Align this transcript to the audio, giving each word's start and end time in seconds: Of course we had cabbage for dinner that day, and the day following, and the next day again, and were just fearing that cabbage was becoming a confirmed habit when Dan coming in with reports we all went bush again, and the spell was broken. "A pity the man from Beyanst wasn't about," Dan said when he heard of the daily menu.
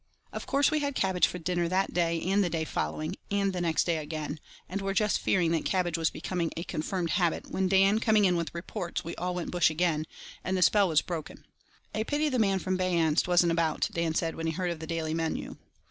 Of 0.33 0.47
course 0.47 0.71
we 0.71 0.79
had 0.79 0.95
cabbage 0.95 1.27
for 1.27 1.37
dinner 1.37 1.67
that 1.67 1.93
day, 1.93 2.19
and 2.23 2.43
the 2.43 2.49
day 2.49 2.63
following, 2.65 3.15
and 3.29 3.53
the 3.53 3.61
next 3.61 3.83
day 3.83 3.97
again, 3.97 4.39
and 4.67 4.81
were 4.81 4.95
just 4.95 5.19
fearing 5.19 5.51
that 5.51 5.63
cabbage 5.63 5.95
was 5.95 6.09
becoming 6.09 6.49
a 6.57 6.63
confirmed 6.63 7.11
habit 7.11 7.51
when 7.51 7.67
Dan 7.67 7.99
coming 7.99 8.25
in 8.25 8.35
with 8.35 8.55
reports 8.55 9.03
we 9.03 9.15
all 9.17 9.35
went 9.35 9.51
bush 9.51 9.69
again, 9.69 10.07
and 10.43 10.57
the 10.57 10.63
spell 10.63 10.87
was 10.87 11.03
broken. 11.03 11.45
"A 11.93 12.03
pity 12.03 12.29
the 12.29 12.39
man 12.39 12.57
from 12.57 12.77
Beyanst 12.79 13.27
wasn't 13.27 13.51
about," 13.51 13.89
Dan 13.93 14.15
said 14.15 14.33
when 14.33 14.47
he 14.47 14.53
heard 14.53 14.71
of 14.71 14.79
the 14.79 14.87
daily 14.87 15.13
menu. 15.13 15.57